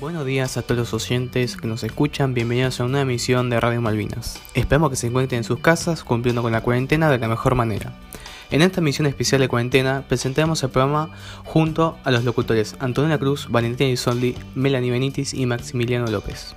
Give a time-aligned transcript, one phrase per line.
[0.00, 3.82] Buenos días a todos los oyentes que nos escuchan, bienvenidos a una emisión de Radio
[3.82, 4.40] Malvinas.
[4.54, 7.92] Esperamos que se encuentren en sus casas cumpliendo con la cuarentena de la mejor manera.
[8.50, 11.10] En esta emisión especial de cuarentena presentaremos el programa
[11.44, 16.54] junto a los locutores Antonio Cruz, Valentina Isoldi, Melanie Benitis y Maximiliano López.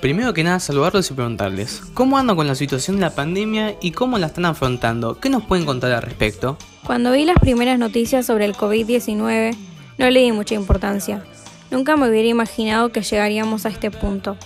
[0.00, 3.92] Primero que nada saludarlos y preguntarles, ¿cómo andan con la situación de la pandemia y
[3.92, 5.20] cómo la están afrontando?
[5.20, 6.58] ¿Qué nos pueden contar al respecto?
[6.84, 9.56] Cuando vi las primeras noticias sobre el COVID-19,
[9.98, 11.22] no le di mucha importancia.
[11.70, 14.36] Nunca me hubiera imaginado que llegaríamos a este punto.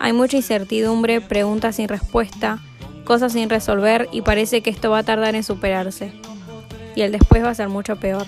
[0.00, 2.58] Hay mucha incertidumbre, preguntas sin respuesta,
[3.04, 6.12] cosas sin resolver y parece que esto va a tardar en superarse.
[6.94, 8.26] Y el después va a ser mucho peor.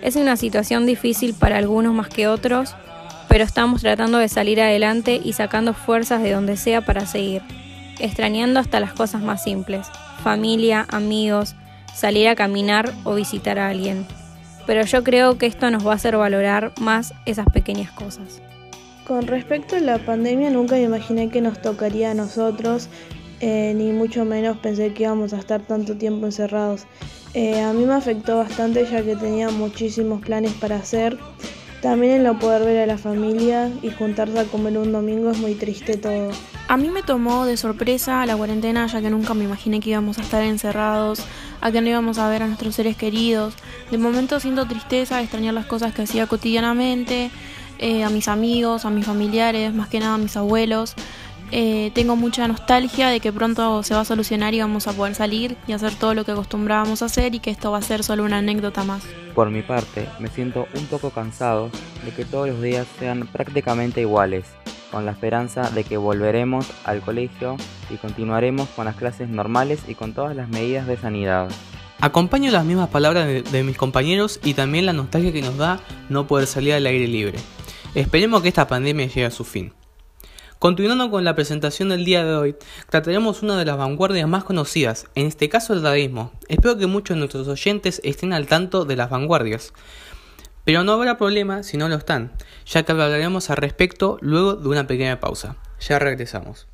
[0.00, 2.74] Es una situación difícil para algunos más que otros,
[3.28, 7.42] pero estamos tratando de salir adelante y sacando fuerzas de donde sea para seguir,
[7.98, 9.86] extrañando hasta las cosas más simples,
[10.22, 11.54] familia, amigos,
[11.94, 14.06] salir a caminar o visitar a alguien
[14.66, 18.42] pero yo creo que esto nos va a hacer valorar más esas pequeñas cosas.
[19.06, 22.88] Con respecto a la pandemia, nunca me imaginé que nos tocaría a nosotros,
[23.40, 26.86] eh, ni mucho menos pensé que íbamos a estar tanto tiempo encerrados.
[27.34, 31.18] Eh, a mí me afectó bastante ya que tenía muchísimos planes para hacer.
[31.80, 35.38] También el no poder ver a la familia y juntarse a comer un domingo es
[35.38, 36.30] muy triste todo.
[36.72, 40.16] A mí me tomó de sorpresa la cuarentena ya que nunca me imaginé que íbamos
[40.16, 41.22] a estar encerrados,
[41.60, 43.52] a que no íbamos a ver a nuestros seres queridos.
[43.90, 47.30] De momento siento tristeza extrañar las cosas que hacía cotidianamente,
[47.78, 50.94] eh, a mis amigos, a mis familiares, más que nada a mis abuelos.
[51.50, 55.14] Eh, tengo mucha nostalgia de que pronto se va a solucionar y vamos a poder
[55.14, 58.02] salir y hacer todo lo que acostumbrábamos a hacer y que esto va a ser
[58.02, 59.02] solo una anécdota más.
[59.34, 61.70] Por mi parte, me siento un poco cansado
[62.06, 64.46] de que todos los días sean prácticamente iguales,
[64.92, 67.56] con la esperanza de que volveremos al colegio
[67.90, 71.48] y continuaremos con las clases normales y con todas las medidas de sanidad.
[72.00, 76.26] Acompaño las mismas palabras de, mis compañeros y también la nostalgia que nos da no
[76.26, 77.38] poder salir al aire libre.
[77.94, 79.72] Esperemos que esta pandemia llegue a su fin.
[80.58, 82.56] Continuando con la presentación del día de hoy,
[82.88, 86.32] trataremos una de las vanguardias más conocidas, en este caso el dadaísmo.
[86.48, 89.72] Espero que muchos de nuestros oyentes estén al tanto de las vanguardias.
[90.64, 92.32] Pero no habrá problema si no lo están,
[92.66, 95.56] ya que hablaremos al respecto luego de una pequeña pausa.
[95.80, 96.68] Ya regresamos.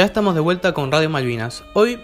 [0.00, 1.62] Ya estamos de vuelta con Radio Malvinas.
[1.74, 1.98] Hoy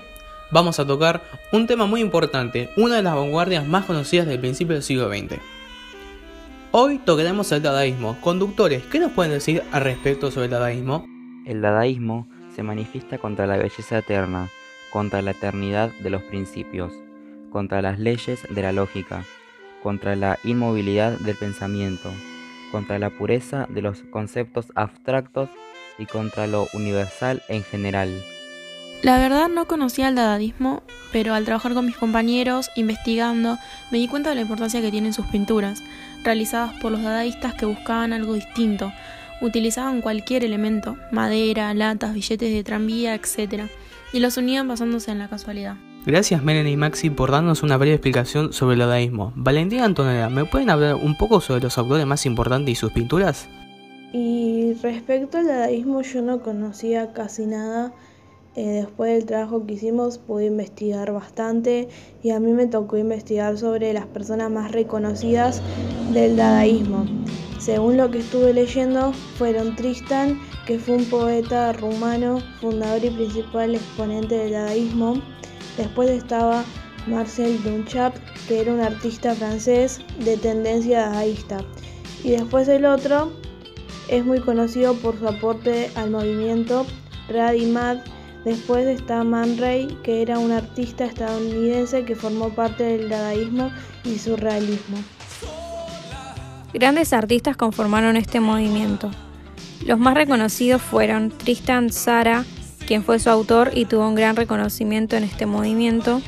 [0.51, 4.75] vamos a tocar un tema muy importante, una de las vanguardias más conocidas del principio
[4.75, 5.41] del siglo XX.
[6.73, 8.19] Hoy tocaremos el dadaísmo.
[8.21, 11.07] Conductores, ¿qué nos pueden decir al respecto sobre el dadaísmo?
[11.47, 14.51] El dadaísmo se manifiesta contra la belleza eterna,
[14.93, 16.93] contra la eternidad de los principios,
[17.51, 19.25] contra las leyes de la lógica,
[19.83, 22.11] contra la inmovilidad del pensamiento,
[22.73, 25.49] contra la pureza de los conceptos abstractos
[25.99, 28.23] y contra lo universal en general.
[29.03, 30.83] La verdad no conocía el dadaísmo,
[31.13, 33.59] pero al trabajar con mis compañeros, investigando,
[33.91, 35.83] me di cuenta de la importancia que tienen sus pinturas,
[36.25, 38.93] realizadas por los dadaístas que buscaban algo distinto.
[39.41, 43.65] Utilizaban cualquier elemento, madera, latas, billetes de tranvía, etc.,
[44.13, 45.77] y los unían basándose en la casualidad.
[46.07, 49.33] Gracias Melanie y Maxi por darnos una breve explicación sobre el dadaísmo.
[49.35, 53.49] Valentina Antonella, ¿me pueden hablar un poco sobre los autores más importantes y sus pinturas?
[54.13, 57.93] Y respecto al dadaísmo yo no conocía casi nada.
[58.55, 61.89] Eh, después del trabajo que hicimos pude investigar bastante
[62.23, 65.61] y a mí me tocó investigar sobre las personas más reconocidas
[66.15, 67.05] del dadaísmo.
[67.59, 73.75] Según lo que estuve leyendo, fueron Tristan, que fue un poeta rumano, fundador y principal
[73.75, 75.21] exponente del dadaísmo.
[75.77, 76.65] Después estaba
[77.07, 78.15] Marcel Duchamp,
[78.49, 81.59] que era un artista francés de tendencia dadaísta.
[82.25, 83.33] Y después el otro
[84.09, 86.87] es muy conocido por su aporte al movimiento
[87.73, 87.99] Mad.
[88.45, 93.71] Después está Man Ray, que era un artista estadounidense que formó parte del dadaísmo
[94.05, 94.99] y surrealismo.
[96.73, 99.11] Grandes artistas conformaron este movimiento.
[99.85, 102.45] Los más reconocidos fueron Tristan Zara,
[102.87, 106.23] quien fue su autor y tuvo un gran reconocimiento en este movimiento,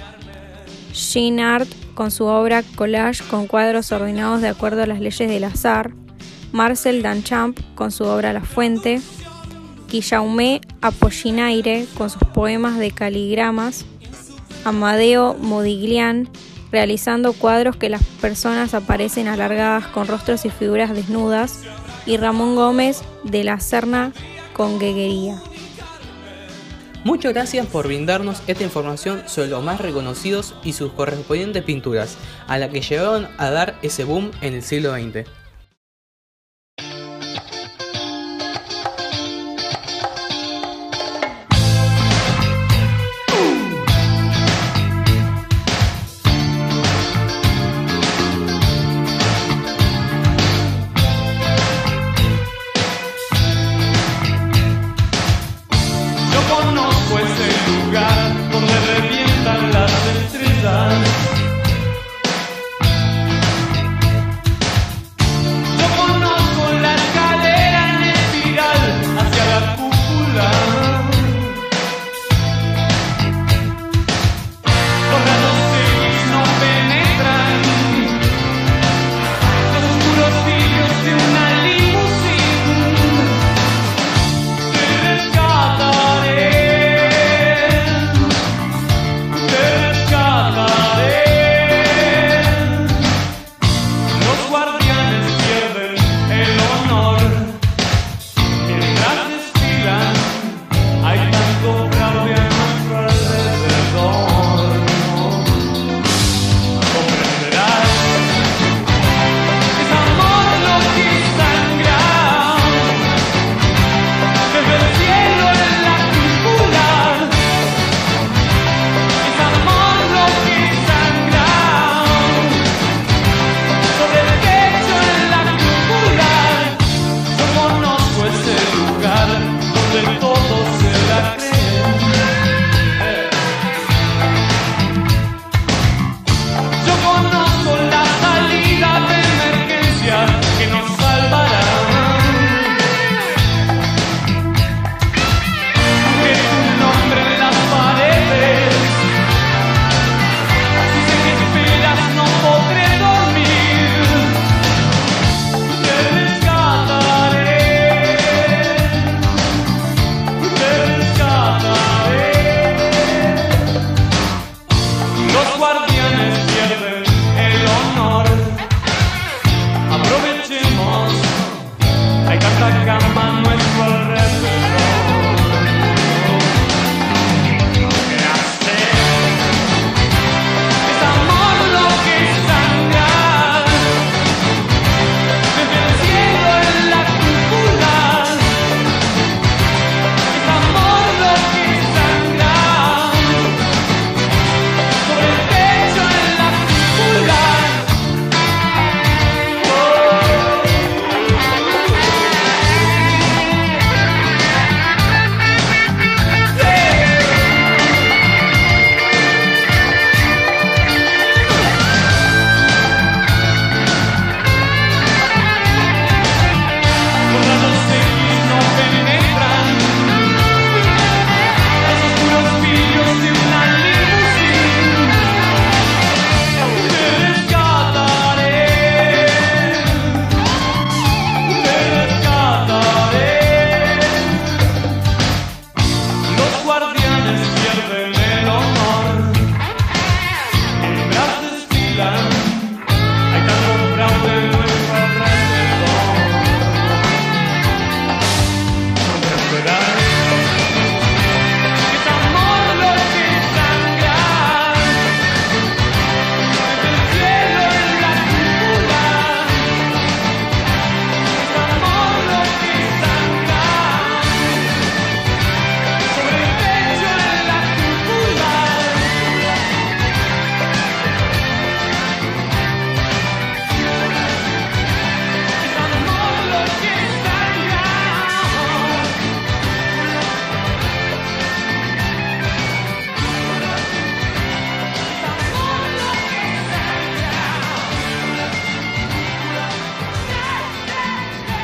[0.92, 5.44] Jean Art con su obra Collage con cuadros ordenados de acuerdo a las leyes del
[5.44, 5.92] azar,
[6.52, 9.00] Marcel Duchamp con su obra La Fuente,
[9.88, 13.84] Guillaume Apollinaire con sus poemas de caligramas,
[14.64, 16.28] Amadeo Modiglian
[16.70, 21.62] realizando cuadros que las personas aparecen alargadas con rostros y figuras desnudas,
[22.06, 24.12] y Ramón Gómez de la Serna
[24.52, 25.40] con gueguería.
[27.04, 32.58] Muchas gracias por brindarnos esta información sobre los más reconocidos y sus correspondientes pinturas, a
[32.58, 35.38] la que llegaron a dar ese boom en el siglo XX.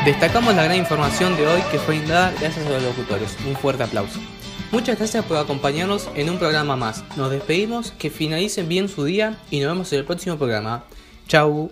[0.04, 3.38] Destacamos la gran información de hoy que fue brindada gracias a los locutores.
[3.49, 4.20] Un fuerte aplauso.
[4.70, 7.02] Muchas gracias por acompañarnos en un programa más.
[7.16, 10.84] Nos despedimos, que finalicen bien su día y nos vemos en el próximo programa.
[11.26, 11.70] Chau.